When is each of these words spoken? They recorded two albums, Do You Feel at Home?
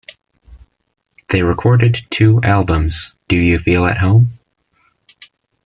They 1.29 1.43
recorded 1.43 1.95
two 2.09 2.41
albums, 2.41 3.13
Do 3.29 3.35
You 3.37 3.59
Feel 3.59 3.85
at 3.85 3.99
Home? 3.99 4.29